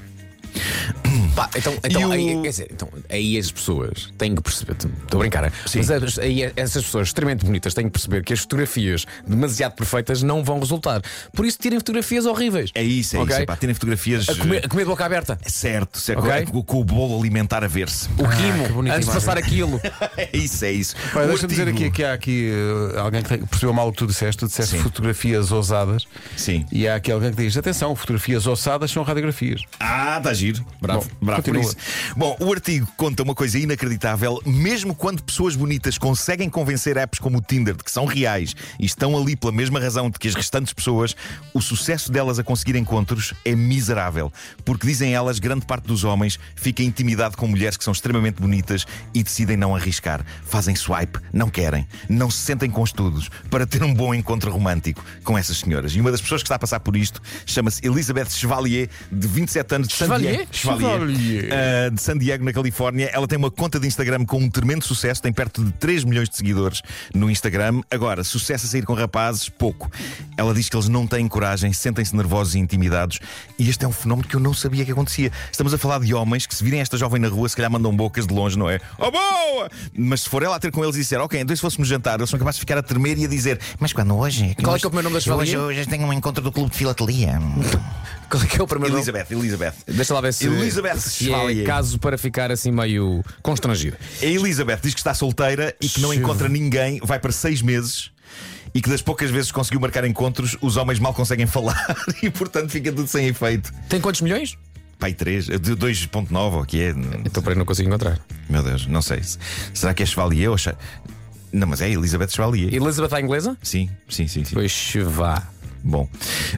Pá, 1.34 1.48
então, 1.56 1.74
então, 1.84 2.08
o- 2.08 2.12
aí, 2.12 2.40
quer 2.42 2.48
dizer, 2.50 2.68
então, 2.72 2.88
aí 3.08 3.38
as 3.38 3.50
pessoas 3.50 4.12
têm 4.18 4.34
que 4.34 4.42
perceber. 4.42 4.72
Estou 4.72 5.18
a 5.18 5.18
brincar. 5.18 5.52
Sim. 5.66 5.78
Mas 5.78 5.90
as- 5.90 6.18
aí 6.18 6.42
essas 6.56 6.84
pessoas 6.84 7.08
extremamente 7.08 7.44
bonitas 7.44 7.74
têm 7.74 7.84
que 7.86 7.90
perceber 7.92 8.24
que 8.24 8.32
as 8.32 8.40
fotografias 8.40 9.06
demasiado 9.26 9.72
perfeitas 9.74 10.22
não 10.22 10.42
vão 10.44 10.58
resultar. 10.58 11.02
Por 11.32 11.44
isso, 11.46 11.58
tirem 11.60 11.78
fotografias 11.78 12.26
horríveis. 12.26 12.70
É 12.74 12.82
isso, 12.82 13.16
é 13.16 13.20
Ok? 13.20 13.32
isso. 13.34 13.42
Epá, 13.42 13.56
terem 13.56 13.74
fotografias. 13.74 14.28
A 14.28 14.34
comer, 14.34 14.64
a 14.64 14.68
comer 14.68 14.82
de 14.84 14.88
boca 14.90 15.04
aberta. 15.04 15.38
Certo, 15.46 15.98
certo 15.98 16.20
Ok. 16.24 16.46
com, 16.46 16.62
com 16.62 16.80
o 16.80 16.84
bolo 16.84 17.18
alimentar 17.18 17.62
a 17.64 17.68
ver-se. 17.68 18.08
O 18.18 18.28
que 18.28 18.36
quimo, 18.36 18.68
bonita 18.68 18.96
antes 18.96 19.08
de 19.08 19.14
passar 19.14 19.36
aquilo. 19.38 19.80
É 20.16 20.30
isso, 20.36 20.64
é 20.64 20.72
isso. 20.72 20.94
Deixa-me 21.26 21.48
dizer 21.48 21.68
aqui 21.68 21.90
que 21.90 22.02
há 22.04 22.12
aqui 22.14 22.50
uh, 22.94 23.00
alguém 23.00 23.22
que 23.22 23.36
percebeu 23.38 23.72
mal 23.72 23.88
o 23.88 23.92
que 23.92 23.98
tu 23.98 24.06
disseste. 24.06 24.38
Tu 24.40 24.46
disseste 24.46 24.76
Sim. 24.76 24.82
fotografias 24.82 25.52
ousadas. 25.52 26.04
Sim. 26.36 26.64
E 26.72 26.88
há 26.88 26.96
aqui 26.96 27.10
alguém 27.12 27.30
que 27.32 27.36
diz: 27.42 27.56
atenção, 27.56 27.94
fotografias 27.94 28.46
ousadas 28.46 28.90
são 28.90 29.02
radiografias. 29.02 29.62
Ah, 29.78 30.16
está 30.18 30.32
giro. 30.32 30.64
Bravo, 30.80 31.05
Bravo 31.20 31.42
por 31.42 31.52
continua. 31.52 31.72
isso. 31.72 31.76
Bom, 32.16 32.36
o 32.40 32.52
artigo 32.52 32.86
conta 32.96 33.22
uma 33.22 33.34
coisa 33.34 33.58
inacreditável. 33.58 34.40
Mesmo 34.44 34.94
quando 34.94 35.22
pessoas 35.22 35.56
bonitas 35.56 35.98
conseguem 35.98 36.48
convencer 36.48 36.96
apps 36.96 37.18
como 37.18 37.38
o 37.38 37.40
Tinder 37.40 37.74
de 37.74 37.84
que 37.84 37.90
são 37.90 38.04
reais 38.04 38.54
e 38.78 38.86
estão 38.86 39.16
ali 39.16 39.36
pela 39.36 39.52
mesma 39.52 39.80
razão 39.80 40.10
de 40.10 40.18
que 40.18 40.28
as 40.28 40.34
restantes 40.34 40.72
pessoas, 40.72 41.16
o 41.52 41.60
sucesso 41.60 42.10
delas 42.10 42.38
a 42.38 42.44
conseguir 42.44 42.76
encontros 42.76 43.34
é 43.44 43.54
miserável. 43.54 44.32
Porque 44.64 44.86
dizem 44.86 45.14
elas, 45.14 45.38
grande 45.38 45.66
parte 45.66 45.86
dos 45.86 46.04
homens 46.04 46.38
fica 46.54 46.82
intimidado 46.82 47.36
com 47.36 47.46
mulheres 47.46 47.76
que 47.76 47.84
são 47.84 47.92
extremamente 47.92 48.40
bonitas 48.40 48.86
e 49.14 49.22
decidem 49.22 49.56
não 49.56 49.74
arriscar. 49.74 50.24
Fazem 50.44 50.74
swipe, 50.74 51.18
não 51.32 51.48
querem, 51.48 51.86
não 52.08 52.30
se 52.30 52.38
sentem 52.38 52.70
com 52.70 52.82
estudos 52.82 53.28
para 53.50 53.66
ter 53.66 53.82
um 53.82 53.92
bom 53.92 54.14
encontro 54.14 54.50
romântico 54.50 55.04
com 55.24 55.36
essas 55.36 55.58
senhoras. 55.58 55.92
E 55.92 56.00
uma 56.00 56.10
das 56.10 56.20
pessoas 56.20 56.42
que 56.42 56.46
está 56.46 56.56
a 56.56 56.58
passar 56.58 56.80
por 56.80 56.96
isto 56.96 57.20
chama-se 57.44 57.84
Elizabeth 57.86 58.30
Chevalier, 58.30 58.88
de 59.10 59.26
27 59.26 59.74
anos 59.74 59.88
de 59.88 59.94
San 59.94 60.06
Chevalier? 60.06 60.36
Diego. 60.36 60.48
Chevalier. 60.52 60.78
Chevalier. 60.78 60.85
Uh, 60.86 61.90
de 61.90 62.00
San 62.00 62.18
Diego, 62.18 62.44
na 62.44 62.52
Califórnia. 62.52 63.10
Ela 63.12 63.26
tem 63.26 63.38
uma 63.38 63.50
conta 63.50 63.78
de 63.78 63.86
Instagram 63.86 64.24
com 64.24 64.38
um 64.38 64.50
tremendo 64.50 64.84
sucesso, 64.84 65.22
tem 65.22 65.32
perto 65.32 65.64
de 65.64 65.72
3 65.72 66.04
milhões 66.04 66.28
de 66.28 66.36
seguidores 66.36 66.82
no 67.14 67.30
Instagram. 67.30 67.80
Agora, 67.90 68.24
sucesso 68.24 68.66
a 68.66 68.68
sair 68.68 68.84
com 68.84 68.94
rapazes, 68.94 69.48
pouco. 69.48 69.90
Ela 70.36 70.54
diz 70.54 70.68
que 70.68 70.76
eles 70.76 70.88
não 70.88 71.06
têm 71.06 71.26
coragem, 71.28 71.72
sentem-se 71.72 72.14
nervosos 72.14 72.54
e 72.54 72.58
intimidados. 72.58 73.18
E 73.58 73.68
este 73.68 73.84
é 73.84 73.88
um 73.88 73.92
fenómeno 73.92 74.28
que 74.28 74.36
eu 74.36 74.40
não 74.40 74.54
sabia 74.54 74.84
que 74.84 74.92
acontecia. 74.92 75.30
Estamos 75.50 75.72
a 75.74 75.78
falar 75.78 76.00
de 76.00 76.14
homens 76.14 76.46
que, 76.46 76.54
se 76.54 76.62
virem 76.62 76.80
esta 76.80 76.96
jovem 76.96 77.20
na 77.20 77.28
rua, 77.28 77.48
se 77.48 77.56
calhar 77.56 77.70
mandam 77.70 77.94
bocas 77.94 78.26
de 78.26 78.34
longe, 78.34 78.58
não 78.58 78.68
é? 78.68 78.80
Oh, 78.98 79.10
boa! 79.10 79.70
Mas 79.96 80.22
se 80.22 80.28
for 80.28 80.42
ela 80.42 80.56
a 80.56 80.60
ter 80.60 80.70
com 80.70 80.82
eles 80.82 80.96
e 80.96 81.00
disser, 81.00 81.20
ok, 81.20 81.40
então 81.40 81.54
se 81.54 81.62
fôssemos 81.62 81.88
jantar, 81.88 82.18
eles 82.18 82.30
são 82.30 82.38
capazes 82.38 82.56
de 82.56 82.60
ficar 82.60 82.78
a 82.78 82.82
tremer 82.82 83.18
e 83.18 83.24
a 83.24 83.28
dizer, 83.28 83.60
mas 83.78 83.92
quando 83.92 84.16
hoje? 84.16 84.54
Qual 84.62 84.76
é 84.76 84.78
que 84.78 84.84
é 84.84 84.88
o 84.88 84.90
primeiro 84.90 85.08
nome 85.08 85.14
da 85.14 85.20
Chevalier? 85.20 85.58
Hoje, 85.58 85.80
hoje 85.80 85.88
tenho 85.88 86.06
um 86.06 86.12
encontro 86.12 86.42
do 86.42 86.52
Clube 86.52 86.70
de 86.70 86.76
Filatelia. 86.76 87.40
Qual 88.28 88.42
é 88.42 88.46
que 88.46 88.60
é 88.60 88.62
o 88.62 88.66
primeiro 88.66 88.92
nome? 88.92 89.08
Elizabeth, 89.08 89.26
Elizabeth. 89.30 89.74
Deixa 89.86 90.12
lá 90.12 90.20
ver 90.20 90.32
se, 90.32 90.46
Elizabeth 90.46 90.75
se 90.96 91.24
é 91.24 91.32
Chevalier. 91.32 91.66
caso 91.66 91.98
para 91.98 92.18
ficar 92.18 92.50
assim 92.50 92.70
meio 92.70 93.24
constrangido. 93.42 93.96
A 94.22 94.24
Elizabeth 94.24 94.80
diz 94.82 94.94
que 94.94 95.00
está 95.00 95.14
solteira 95.14 95.74
e 95.80 95.88
que 95.88 96.00
não 96.00 96.12
encontra 96.12 96.48
ninguém, 96.48 97.00
vai 97.02 97.18
para 97.18 97.32
seis 97.32 97.62
meses. 97.62 98.10
E 98.74 98.82
que 98.82 98.90
das 98.90 99.00
poucas 99.00 99.30
vezes 99.30 99.50
conseguiu 99.50 99.80
marcar 99.80 100.04
encontros, 100.04 100.56
os 100.60 100.76
homens 100.76 100.98
mal 100.98 101.14
conseguem 101.14 101.46
falar 101.46 101.96
e 102.22 102.28
portanto 102.28 102.70
fica 102.70 102.92
tudo 102.92 103.08
sem 103.08 103.26
efeito. 103.26 103.72
Tem 103.88 104.00
quantos 104.00 104.20
milhões? 104.20 104.58
Pai 104.98 105.12
3, 105.12 105.46
de 105.46 105.76
2.9, 105.76 106.52
ou 106.52 106.62
o 106.62 106.66
que 106.66 106.80
é? 106.80 106.90
Então 107.24 107.42
para 107.42 107.52
aí 107.52 107.58
não 107.58 107.64
consigo 107.64 107.88
encontrar. 107.88 108.18
Meu 108.48 108.62
Deus, 108.62 108.86
não 108.86 109.02
sei. 109.02 109.22
Será 109.72 109.92
que 109.94 110.02
é 110.02 110.06
Chevalier 110.06 110.50
ou. 110.50 110.56
Não, 111.52 111.66
mas 111.66 111.80
é 111.80 111.90
Elizabeth 111.90 112.28
Chevalier. 112.28 112.72
Elizabeth 112.74 113.14
à 113.14 113.20
inglesa? 113.20 113.56
Sim, 113.62 113.88
sim, 114.08 114.26
sim, 114.26 114.44
sim. 114.44 114.54
Pois 114.54 114.92
vá. 115.06 115.42
Bom. 115.82 116.08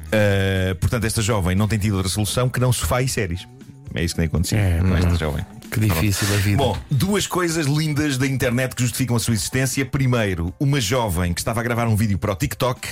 Uh, 0.06 0.74
portanto, 0.76 1.04
esta 1.04 1.20
jovem 1.20 1.54
não 1.54 1.68
tem 1.68 1.78
tido 1.78 1.96
outra 1.96 2.08
solução 2.08 2.48
que 2.48 2.58
não 2.58 2.72
sofá 2.72 3.02
e 3.02 3.08
séries. 3.08 3.46
É 3.94 4.04
isso 4.04 4.14
que 4.14 4.20
tem 4.20 4.26
acontecido 4.26 4.58
É, 4.58 4.78
com 4.80 4.96
esta 4.96 5.10
hum. 5.10 5.16
jovem. 5.18 5.46
Que 5.70 5.80
difícil 5.80 6.26
a 6.32 6.36
vida. 6.38 6.56
Bom, 6.56 6.78
duas 6.90 7.26
coisas 7.26 7.66
lindas 7.66 8.16
da 8.16 8.26
internet 8.26 8.74
que 8.74 8.82
justificam 8.82 9.14
a 9.16 9.20
sua 9.20 9.34
existência. 9.34 9.84
Primeiro, 9.84 10.52
uma 10.58 10.80
jovem 10.80 11.34
que 11.34 11.40
estava 11.40 11.60
a 11.60 11.62
gravar 11.62 11.86
um 11.88 11.94
vídeo 11.94 12.16
para 12.18 12.32
o 12.32 12.34
TikTok, 12.34 12.88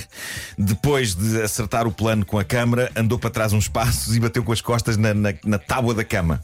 depois 0.57 1.15
de 1.15 1.41
acertar 1.41 1.87
o 1.87 1.91
plano 1.91 2.23
com 2.23 2.37
a 2.37 2.43
câmera, 2.43 2.91
andou 2.95 3.17
para 3.17 3.31
trás 3.31 3.51
uns 3.51 3.67
passos 3.67 4.15
e 4.15 4.19
bateu 4.19 4.43
com 4.43 4.51
as 4.51 4.61
costas 4.61 4.95
na, 4.95 5.11
na, 5.13 5.33
na 5.43 5.57
tábua 5.57 5.93
da 5.95 6.03
cama. 6.03 6.39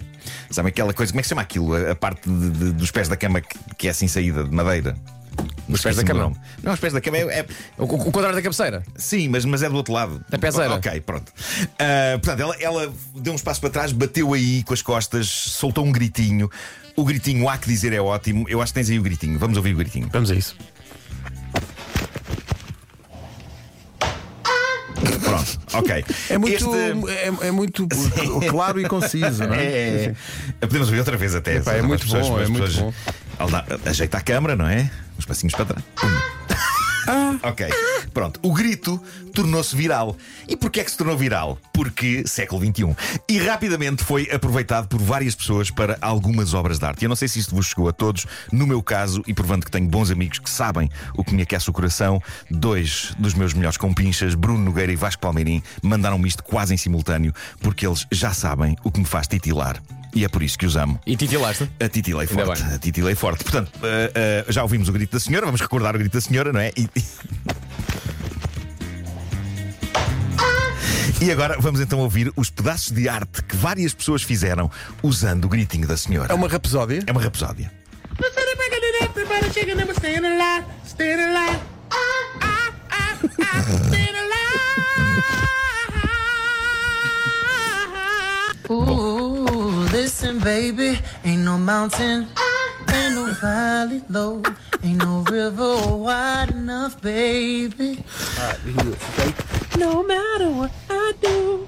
Sabe 0.50 0.70
aquela 0.70 0.92
coisa, 0.94 1.12
como 1.12 1.20
é 1.20 1.22
que 1.22 1.28
se 1.28 1.30
chama 1.30 1.42
aquilo? 1.44 1.76
A, 1.76 1.92
a 1.92 1.96
parte 1.96 2.28
de- 2.28 2.50
de- 2.50 2.72
dos 2.74 2.90
pés 2.90 3.08
da 3.08 3.16
cama 3.16 3.40
que, 3.40 3.58
que 3.78 3.88
é 3.88 3.92
assim 3.92 4.08
saída, 4.08 4.44
de 4.44 4.50
madeira. 4.52 4.96
Os 5.69 5.81
pés 5.81 5.95
da 5.95 6.03
cama? 6.03 6.31
Não, 6.62 6.74
os 6.74 6.80
pés 6.80 6.94
da 6.94 7.01
cama 7.01 7.18
é- 7.18 7.39
é, 7.39 7.45
O, 7.77 7.83
o 7.85 8.12
quadrado 8.12 8.35
da 8.35 8.41
cabeceira? 8.41 8.83
Sim, 8.95 9.30
mas, 9.30 9.45
mas 9.45 9.63
é 9.63 9.69
do 9.69 9.75
outro 9.75 9.94
lado. 9.94 10.24
Da 10.30 10.38
peseira. 10.38 10.74
Ok, 10.75 11.01
pronto. 11.01 11.31
Ah, 11.80 12.19
portanto, 12.21 12.39
ela, 12.41 12.56
ela 12.59 12.94
deu 13.15 13.33
uns 13.33 13.41
passos 13.41 13.59
para 13.59 13.69
trás, 13.69 13.91
bateu 13.91 14.33
aí 14.33 14.62
com 14.63 14.74
as 14.74 14.81
costas, 14.81 15.27
soltou 15.27 15.85
um 15.85 15.91
gritinho. 15.91 16.50
O 16.95 17.03
gritinho, 17.03 17.47
há 17.50 17.57
que 17.57 17.68
dizer, 17.68 17.91
é 17.94 18.00
ótimo. 18.01 18.45
Eu 18.47 18.62
acho 18.62 18.71
que 18.71 18.80
tens 18.80 18.89
aí 18.89 19.00
o 19.00 19.01
gritinho. 19.01 19.39
Vamos 19.39 19.57
ouvir 19.57 19.74
o 19.74 19.77
gritinho. 19.77 20.07
Vamos 20.12 20.30
a 20.30 20.35
isso. 20.35 20.56
Pronto, 25.24 25.59
ok. 25.74 26.06
É 26.30 26.38
muito, 26.38 26.56
Este- 26.56 27.12
é, 27.41 27.47
é 27.47 27.51
muito 27.51 27.88
claro 28.50 28.80
e 28.80 28.88
conciso, 28.88 29.45
não 29.47 29.56
é? 29.56 29.65
É, 29.65 30.15
é. 30.62 30.65
Podemos 30.68 30.88
ouvir 30.88 31.00
outra 31.00 31.18
vez 31.18 31.35
até. 31.35 31.57
Epá, 31.57 31.74
é 31.74 31.81
muito 31.81 32.01
pessoas- 32.06 32.27
bom, 32.30 32.39
é 32.39 32.44
as 32.44 32.50
muito 32.50 32.65
pessoas- 32.68 32.94
bom. 32.94 33.13
Ajeita 33.85 34.18
a 34.18 34.21
câmara, 34.21 34.56
não 34.56 34.68
é? 34.68 34.90
Uns 35.18 35.25
passinhos 35.25 35.54
para 35.54 35.66
trás. 35.66 35.83
Ah. 37.07 37.37
Ok, 37.44 37.68
pronto. 38.13 38.40
O 38.42 38.54
grito 38.54 39.02
tornou-se 39.33 39.75
viral. 39.75 40.16
E 40.47 40.56
porquê 40.56 40.80
é 40.80 40.83
que 40.83 40.92
se 40.92 40.97
tornou 40.97 41.18
viral? 41.18 41.57
Porque 41.73 42.25
século 42.25 42.63
XXI. 42.63 42.95
E 43.28 43.37
rapidamente 43.40 44.04
foi 44.04 44.30
aproveitado 44.31 44.87
por 44.87 45.02
várias 45.02 45.35
pessoas 45.35 45.69
para 45.69 45.97
algumas 45.99 46.54
obras 46.54 46.80
de 46.80 46.85
arte. 46.85 47.04
Eu 47.04 47.09
não 47.09 47.16
sei 47.16 47.28
se 47.28 47.40
isto 47.40 47.54
vos 47.54 47.68
chegou 47.68 47.90
a 47.90 47.92
todos. 47.92 48.25
No 48.52 48.66
meu 48.66 48.81
caso, 48.81 49.21
e 49.28 49.33
provando 49.33 49.66
que 49.66 49.71
tenho 49.71 49.87
bons 49.87 50.11
amigos 50.11 50.40
que 50.40 50.49
sabem 50.49 50.90
o 51.16 51.23
que 51.23 51.33
me 51.33 51.42
aquece 51.42 51.69
o 51.69 51.73
coração, 51.73 52.21
dois 52.49 53.13
dos 53.19 53.33
meus 53.33 53.54
melhores 53.54 53.78
compinchas, 53.78 54.35
Bruno 54.35 54.63
Nogueira 54.63 54.92
e 54.92 54.95
Vasco 54.95 55.21
Palmeirim, 55.21 55.61
mandaram-me 55.81 56.28
isto 56.28 56.44
quase 56.44 56.73
em 56.73 56.78
simultâneo, 56.78 57.33
porque 57.59 57.85
eles 57.85 58.07
já 58.11 58.33
sabem 58.33 58.78
o 58.83 58.92
que 58.92 58.99
me 58.99 59.06
faz 59.06 59.28
titilar. 59.28 59.81
E 60.14 60.24
é 60.24 60.30
por 60.30 60.44
isso 60.44 60.58
que 60.58 60.66
os 60.66 60.76
amo. 60.76 61.00
E 61.06 61.16
titilaste? 61.16 61.70
A 61.80 61.90
titilei 61.90 62.28
Ainda 62.30 62.46
forte. 62.46 62.64
bem. 62.64 62.74
A 62.74 62.80
titilei 62.80 63.16
forte. 63.16 63.44
Portanto, 63.44 63.72
uh, 63.78 63.80
uh, 64.48 64.52
já 64.52 64.62
ouvimos 64.62 64.88
o 64.90 64.92
grito 64.94 65.12
da 65.14 65.20
senhora, 65.20 65.46
vamos 65.46 65.62
recordar 65.62 65.96
o 65.96 66.00
grito 66.00 66.14
da 66.14 66.22
senhora, 66.22 66.54
não 66.54 66.60
é? 66.60 66.72
E, 66.78 66.88
e 71.26 71.32
agora 71.32 71.58
vamos 71.60 71.82
então 71.82 72.00
ouvir 72.00 72.32
os 72.36 72.50
pedaços 72.50 72.92
de 72.92 73.10
arte 73.10 73.44
que 73.44 73.56
várias 73.56 73.94
pessoas 73.94 74.22
fizeram 74.22 74.70
usando 75.02 75.46
o 75.46 75.50
gritinho 75.50 75.88
da 75.88 75.98
senhora. 75.98 76.32
É 76.32 76.36
uma 76.36 76.48
rapsódia. 76.48 77.04
É 77.08 77.12
uma 77.12 77.22
rapsódia. 77.22 77.72
Everybody 88.74 89.22
listen, 90.04 90.38
baby, 90.40 91.00
ain't 91.24 91.44
no 91.44 91.57
mountain, 91.57 92.28
ain't 92.92 93.16
no 93.16 93.26
valley 93.40 94.02
low, 94.10 94.44
ain't 94.83 94.98
no 94.98 95.22
river 95.31 95.78
wide 95.95 96.50
enough, 96.52 97.02
baby. 97.02 98.04
No 99.78 100.04
matter 100.04 100.50
what 100.50 100.74
I 100.90 101.14
do. 101.22 101.66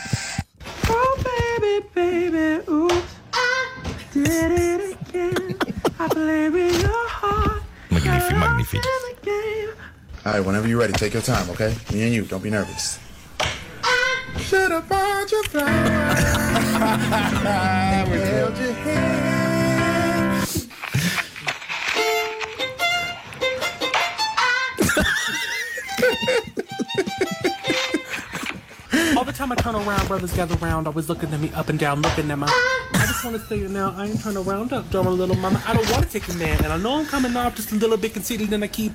right, 10.39 10.47
whenever 10.47 10.67
you're 10.67 10.79
ready, 10.79 10.93
take 10.93 11.13
your 11.13 11.21
time, 11.21 11.49
okay? 11.49 11.75
Me 11.91 12.03
and 12.03 12.13
you, 12.13 12.23
don't 12.23 12.41
be 12.43 12.49
nervous. 12.49 12.99
Should 14.37 14.71
have 14.71 14.87
bought 14.87 15.31
your 15.31 15.43
flowers. 15.43 15.69
Held 18.29 18.57
your 18.57 18.73
hand. 18.73 19.09
All 29.17 29.25
the 29.25 29.33
time 29.33 29.51
I 29.51 29.55
turn 29.55 29.75
around, 29.75 30.07
brothers 30.07 30.33
gather 30.33 30.55
round, 30.55 30.87
always 30.87 31.09
looking 31.09 31.33
at 31.33 31.39
me 31.39 31.51
up 31.53 31.67
and 31.67 31.77
down, 31.77 32.01
looking 32.01 32.31
at 32.31 32.37
my. 32.37 32.47
I 32.93 33.05
just 33.05 33.25
want 33.25 33.35
to 33.35 33.45
say 33.47 33.59
it 33.59 33.71
now, 33.71 33.93
I 33.97 34.05
ain't 34.05 34.21
trying 34.21 34.35
to 34.35 34.41
round 34.41 34.71
up, 34.71 34.89
drummer 34.89 35.11
little 35.11 35.35
mama. 35.35 35.61
I 35.67 35.73
don't 35.73 35.89
want 35.91 36.05
to 36.05 36.09
take 36.09 36.27
a 36.29 36.33
man, 36.35 36.63
and 36.63 36.71
I 36.71 36.77
know 36.77 36.99
I'm 36.99 37.05
coming 37.05 37.35
off 37.35 37.55
just 37.55 37.71
a 37.73 37.75
little 37.75 37.97
bit 37.97 38.13
conceited, 38.13 38.53
and 38.53 38.63
I 38.63 38.67
keep. 38.67 38.93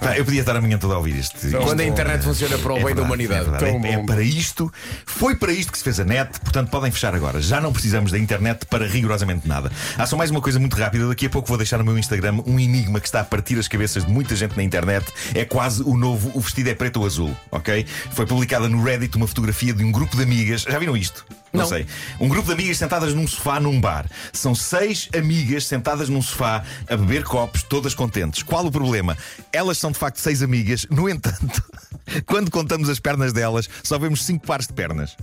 Pá, 0.00 0.16
eu 0.16 0.24
podia 0.24 0.40
estar 0.40 0.56
a 0.56 0.60
manhã 0.60 0.78
toda 0.78 0.94
a 0.94 0.98
ouvir 0.98 1.16
isto. 1.16 1.36
Quando 1.62 1.80
a 1.80 1.84
internet 1.84 2.22
funciona 2.24 2.58
para 2.58 2.72
o 2.72 2.78
É 2.78 2.84
bem 2.84 2.94
da 2.94 3.02
humanidade. 3.02 3.40
É, 3.40 3.50
verdade. 3.50 3.86
É- 3.86 3.92
é 3.92 4.04
para 4.04 4.22
isto, 4.22 4.72
foi 5.06 5.34
para 5.36 5.52
isto 5.52 5.70
que 5.72 5.78
se 5.78 5.84
fez 5.84 6.00
a 6.00 6.04
net, 6.04 6.38
portanto 6.40 6.70
podem 6.70 6.90
fechar 6.90 7.14
agora. 7.14 7.40
Já 7.40 7.60
não 7.60 7.72
precisamos 7.72 8.10
da 8.10 8.18
internet 8.18 8.66
para 8.66 8.86
rigorosamente 8.86 9.46
nada. 9.46 9.70
Há 9.96 10.06
só 10.06 10.16
mais 10.16 10.30
uma 10.30 10.40
coisa 10.40 10.58
muito 10.58 10.76
rápida. 10.76 11.06
Daqui 11.08 11.26
a 11.26 11.30
pouco 11.30 11.48
vou 11.48 11.56
deixar 11.56 11.78
no 11.78 11.84
meu 11.84 11.96
Instagram 11.98 12.40
um 12.46 12.58
enigma 12.58 13.00
que 13.00 13.06
está 13.06 13.20
a 13.20 13.24
partir 13.24 13.58
as 13.58 13.68
cabeças 13.68 14.04
de 14.04 14.10
muita 14.10 14.34
gente 14.34 14.56
na 14.56 14.62
internet. 14.62 15.06
É 15.34 15.44
quase 15.44 15.82
o 15.82 15.96
novo 15.96 16.30
O 16.34 16.40
Vestido 16.40 16.68
é 16.70 16.74
Preto 16.74 17.00
ou 17.00 17.06
Azul, 17.06 17.36
ok? 17.50 17.86
Foi 18.12 18.26
publicada 18.26 18.68
no 18.68 18.82
Reddit 18.82 19.16
uma 19.16 19.26
fotografia 19.26 19.72
de 19.72 19.84
um 19.84 19.92
grupo 19.92 20.16
de 20.16 20.22
amigas. 20.22 20.62
Já 20.62 20.78
viram 20.78 20.96
isto? 20.96 21.24
Não, 21.52 21.62
Não. 21.62 21.68
sei. 21.68 21.86
Um 22.20 22.28
grupo 22.28 22.48
de 22.48 22.52
amigas 22.52 22.76
sentadas 22.76 23.14
num 23.14 23.26
sofá 23.26 23.58
num 23.58 23.80
bar. 23.80 24.04
São 24.34 24.54
seis 24.54 25.08
amigas 25.16 25.64
sentadas 25.64 26.08
num 26.10 26.20
sofá 26.20 26.62
a 26.86 26.96
beber 26.96 27.24
copos, 27.24 27.62
todas 27.62 27.94
contentes. 27.94 28.42
Qual 28.42 28.66
o 28.66 28.70
problema? 28.70 29.16
Elas 29.52 29.78
são 29.78 29.90
de 29.90 29.98
facto 29.98 30.18
seis 30.18 30.42
amigas, 30.42 30.86
no 30.90 31.08
entanto, 31.08 31.62
quando 32.26 32.50
contamos 32.50 32.88
as 32.88 33.00
pernas 33.00 33.32
delas, 33.32 33.68
só 33.82 33.98
vemos 33.98 34.24
cinco 34.24 34.46
pares 34.46 34.66
de 34.66 34.72
pernas. 34.72 35.16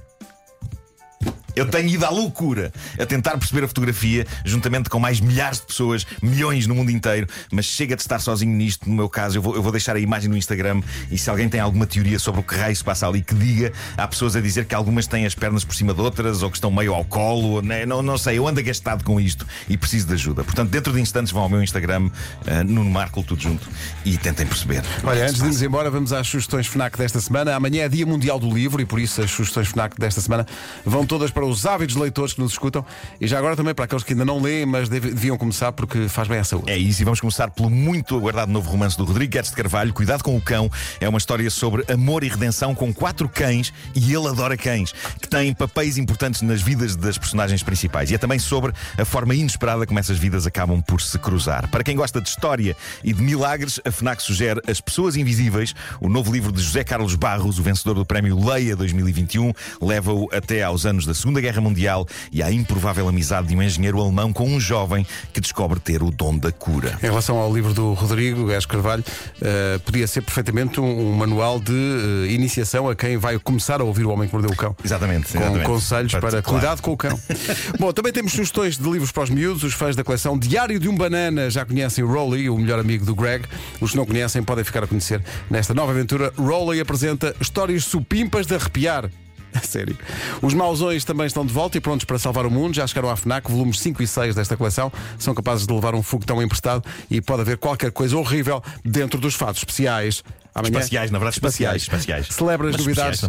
Eu 1.55 1.65
tenho 1.65 1.87
ido 1.87 2.05
à 2.05 2.09
loucura 2.09 2.71
a 2.99 3.05
tentar 3.05 3.37
perceber 3.37 3.63
a 3.63 3.67
fotografia, 3.67 4.25
juntamente 4.43 4.89
com 4.89 4.99
mais 4.99 5.19
milhares 5.19 5.59
de 5.59 5.67
pessoas, 5.67 6.05
milhões 6.21 6.67
no 6.67 6.75
mundo 6.75 6.91
inteiro, 6.91 7.27
mas 7.51 7.65
chega 7.65 7.95
de 7.95 8.01
estar 8.01 8.19
sozinho 8.19 8.55
nisto. 8.55 8.89
No 8.89 8.95
meu 8.95 9.09
caso, 9.09 9.37
eu 9.37 9.41
vou, 9.41 9.55
eu 9.55 9.63
vou 9.63 9.71
deixar 9.71 9.95
a 9.95 9.99
imagem 9.99 10.29
no 10.29 10.37
Instagram 10.37 10.81
e 11.09 11.17
se 11.17 11.29
alguém 11.29 11.47
tem 11.47 11.59
alguma 11.59 11.85
teoria 11.85 12.19
sobre 12.19 12.41
o 12.41 12.43
que 12.43 12.55
raio 12.55 12.75
se 12.75 12.83
passa 12.83 13.07
ali, 13.07 13.21
que 13.21 13.33
diga. 13.33 13.71
Há 13.97 14.07
pessoas 14.07 14.35
a 14.35 14.41
dizer 14.41 14.65
que 14.65 14.75
algumas 14.75 15.07
têm 15.07 15.25
as 15.25 15.33
pernas 15.33 15.63
por 15.63 15.75
cima 15.75 15.93
de 15.93 16.01
outras 16.01 16.43
ou 16.43 16.49
que 16.49 16.57
estão 16.57 16.69
meio 16.71 16.93
ao 16.93 17.05
colo, 17.05 17.61
né, 17.61 17.85
não, 17.85 18.01
não 18.01 18.17
sei. 18.17 18.37
Eu 18.37 18.47
ando 18.47 18.59
agastado 18.59 19.03
com 19.03 19.19
isto 19.19 19.45
e 19.69 19.77
preciso 19.77 20.07
de 20.07 20.13
ajuda. 20.13 20.43
Portanto, 20.43 20.69
dentro 20.69 20.91
de 20.91 20.99
instantes 20.99 21.31
vão 21.31 21.43
ao 21.43 21.49
meu 21.49 21.63
Instagram, 21.63 22.07
uh, 22.07 22.63
Nuno 22.65 22.89
Marco, 22.89 23.23
tudo 23.23 23.41
junto, 23.41 23.67
e 24.03 24.17
tentem 24.17 24.45
perceber. 24.45 24.83
Olha, 25.03 25.23
antes 25.23 25.35
de 25.35 25.41
irmos 25.41 25.61
embora, 25.61 25.89
vamos 25.89 26.11
às 26.11 26.27
sugestões 26.27 26.67
FNAC 26.67 26.97
desta 26.97 27.19
semana. 27.21 27.55
Amanhã 27.55 27.83
é 27.83 27.89
Dia 27.89 28.05
Mundial 28.05 28.39
do 28.39 28.49
Livro 28.49 28.81
e 28.81 28.85
por 28.85 28.99
isso 28.99 29.21
as 29.21 29.31
sugestões 29.31 29.69
FNAC 29.69 29.97
desta 29.97 30.19
semana 30.19 30.45
vão 30.85 31.05
todas 31.05 31.31
para 31.31 31.44
os 31.45 31.65
ávidos 31.65 31.95
leitores 31.95 32.33
que 32.33 32.41
nos 32.41 32.51
escutam 32.51 32.85
e 33.19 33.27
já 33.27 33.37
agora 33.37 33.55
também 33.55 33.73
para 33.73 33.85
aqueles 33.85 34.03
que 34.03 34.13
ainda 34.13 34.25
não 34.25 34.41
leem, 34.41 34.65
mas 34.65 34.89
deviam 34.89 35.37
começar 35.37 35.71
porque 35.71 36.07
faz 36.07 36.27
bem 36.27 36.39
à 36.39 36.43
saúde. 36.43 36.71
É 36.71 36.77
isso, 36.77 37.01
e 37.01 37.05
vamos 37.05 37.19
começar 37.19 37.49
pelo 37.49 37.69
muito 37.69 38.15
aguardado 38.15 38.51
novo 38.51 38.69
romance 38.69 38.97
do 38.97 39.05
Rodrigo 39.05 39.31
Guedes 39.31 39.49
de 39.51 39.55
Carvalho, 39.55 39.93
Cuidado 39.93 40.23
com 40.23 40.35
o 40.35 40.41
Cão. 40.41 40.69
É 40.99 41.07
uma 41.07 41.17
história 41.17 41.49
sobre 41.49 41.83
amor 41.91 42.23
e 42.23 42.29
redenção 42.29 42.73
com 42.75 42.93
quatro 42.93 43.29
cães, 43.29 43.73
e 43.95 44.13
ele 44.13 44.27
adora 44.27 44.57
cães, 44.57 44.93
que 45.21 45.27
têm 45.27 45.53
papéis 45.53 45.97
importantes 45.97 46.41
nas 46.41 46.61
vidas 46.61 46.95
das 46.95 47.17
personagens 47.17 47.63
principais. 47.63 48.11
E 48.11 48.15
é 48.15 48.17
também 48.17 48.39
sobre 48.39 48.73
a 48.97 49.05
forma 49.05 49.35
inesperada 49.35 49.85
como 49.85 49.99
essas 49.99 50.17
vidas 50.17 50.45
acabam 50.47 50.81
por 50.81 51.01
se 51.01 51.17
cruzar. 51.19 51.69
Para 51.69 51.83
quem 51.83 51.95
gosta 51.95 52.21
de 52.21 52.29
história 52.29 52.75
e 53.03 53.13
de 53.13 53.21
milagres, 53.21 53.79
a 53.85 53.91
FNAC 53.91 54.21
sugere 54.21 54.61
As 54.67 54.81
Pessoas 54.81 55.15
Invisíveis, 55.15 55.73
o 55.99 56.09
novo 56.09 56.31
livro 56.31 56.51
de 56.51 56.61
José 56.61 56.83
Carlos 56.83 57.15
Barros, 57.15 57.59
o 57.59 57.63
vencedor 57.63 57.95
do 57.95 58.05
prémio 58.05 58.43
Leia 58.43 58.75
2021, 58.75 59.51
leva-o 59.81 60.29
até 60.31 60.63
aos 60.63 60.85
anos 60.85 61.05
da 61.05 61.13
Segunda 61.13 61.34
Guerra 61.41 61.61
Mundial 61.61 62.07
e 62.31 62.41
à 62.43 62.51
improvável 62.51 63.07
amizade 63.07 63.47
de 63.47 63.55
um 63.55 63.61
engenheiro 63.61 64.01
alemão 64.01 64.31
com 64.33 64.47
um 64.47 64.59
jovem 64.59 65.05
que 65.33 65.39
descobre 65.41 65.79
ter 65.79 66.01
o 66.03 66.11
dom 66.11 66.37
da 66.37 66.51
cura. 66.51 66.97
Em 67.01 67.05
relação 67.07 67.37
ao 67.37 67.53
livro 67.53 67.73
do 67.73 67.93
Rodrigo 67.93 68.45
Gás 68.47 68.65
Carvalho, 68.65 69.03
eh, 69.41 69.79
podia 69.85 70.07
ser 70.07 70.21
perfeitamente 70.21 70.79
um, 70.79 71.09
um 71.11 71.15
manual 71.15 71.59
de 71.59 71.73
eh, 71.73 72.31
iniciação 72.31 72.89
a 72.89 72.95
quem 72.95 73.17
vai 73.17 73.37
começar 73.39 73.81
a 73.81 73.83
ouvir 73.83 74.05
O 74.05 74.09
Homem 74.11 74.27
que 74.27 74.33
Mordeu 74.33 74.51
o 74.51 74.55
Cão. 74.55 74.75
Exatamente, 74.83 75.31
Com 75.31 75.37
exatamente. 75.39 75.65
conselhos 75.65 76.11
para, 76.13 76.21
Para- 76.21 76.41
cuidado 76.41 76.81
com 76.81 76.91
o 76.93 76.97
cão. 76.97 77.19
Bom, 77.79 77.91
também 77.91 78.11
temos 78.13 78.31
sugestões 78.31 78.77
de 78.77 78.89
livros 78.89 79.11
para 79.11 79.23
os 79.23 79.29
miúdos. 79.29 79.63
Os 79.63 79.73
fãs 79.73 79.95
da 79.95 80.03
coleção 80.03 80.37
Diário 80.37 80.79
de 80.79 80.87
um 80.89 80.95
Banana 80.95 81.49
já 81.49 81.65
conhecem 81.65 82.03
o 82.03 82.07
Rolly, 82.11 82.49
o 82.49 82.57
melhor 82.57 82.79
amigo 82.79 83.05
do 83.05 83.15
Greg. 83.15 83.45
Os 83.81 83.91
que 83.91 83.97
não 83.97 84.05
conhecem 84.05 84.43
podem 84.43 84.63
ficar 84.63 84.83
a 84.83 84.87
conhecer. 84.87 85.21
Nesta 85.49 85.73
nova 85.73 85.91
aventura, 85.91 86.33
Rolly 86.37 86.79
apresenta 86.79 87.35
histórias 87.39 87.83
supimpas 87.85 88.45
de 88.47 88.55
arrepiar. 88.55 89.09
A 89.61 89.61
Sério. 89.61 89.97
Os 90.41 90.53
mausões 90.53 91.03
também 91.03 91.25
estão 91.27 91.45
de 91.45 91.53
volta 91.53 91.77
e 91.77 91.81
prontos 91.81 92.05
para 92.05 92.19
salvar 92.19 92.45
o 92.45 92.51
mundo. 92.51 92.75
Já 92.75 92.85
chegaram 92.85 93.09
à 93.09 93.15
FNAC, 93.15 93.49
volumes 93.49 93.79
5 93.79 94.03
e 94.03 94.07
6 94.07 94.35
desta 94.35 94.57
coleção. 94.57 94.91
São 95.17 95.33
capazes 95.33 95.65
de 95.65 95.73
levar 95.73 95.95
um 95.95 96.03
foguetão 96.03 96.41
emprestado 96.41 96.83
e 97.09 97.21
pode 97.21 97.41
haver 97.41 97.57
qualquer 97.57 97.91
coisa 97.91 98.17
horrível 98.17 98.61
dentro 98.83 99.19
dos 99.19 99.33
fatos 99.35 99.59
especiais. 99.61 100.23
Amanhã, 100.53 100.79
Espaciais, 100.79 101.11
na 101.11 101.19
verdade, 101.19 101.35
espaciais, 101.35 101.81
espaciais. 101.81 102.27
Celebra 102.27 102.69
as 102.69 102.77
novidades 102.77 103.19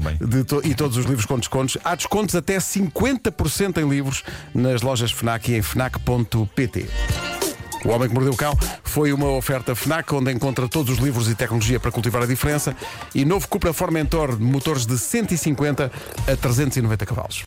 to- 0.46 0.60
e 0.64 0.74
todos 0.76 0.96
os 0.96 1.04
livros 1.06 1.26
com 1.26 1.36
descontos. 1.38 1.76
Há 1.84 1.94
descontos 1.96 2.34
até 2.36 2.58
50% 2.60 3.78
em 3.80 3.88
livros 3.88 4.22
nas 4.54 4.80
lojas 4.82 5.10
FNAC 5.10 5.50
e 5.50 5.56
em 5.56 5.62
FNAC.pt. 5.62 6.86
O 7.86 7.90
Homem 7.90 8.08
que 8.08 8.14
Mordeu 8.14 8.32
o 8.32 8.36
Cão 8.36 8.52
foi 8.82 9.12
uma 9.12 9.30
oferta 9.30 9.72
FNAC 9.76 10.12
onde 10.12 10.32
encontra 10.32 10.68
todos 10.68 10.94
os 10.94 10.98
livros 10.98 11.30
e 11.30 11.36
tecnologia 11.36 11.78
para 11.78 11.92
cultivar 11.92 12.20
a 12.20 12.26
diferença 12.26 12.74
e 13.14 13.24
novo 13.24 13.46
Cupra 13.46 13.72
Formentor 13.72 14.40
motores 14.40 14.84
de 14.84 14.98
150 14.98 15.92
a 16.26 16.36
390 16.36 17.06
cavalos. 17.06 17.44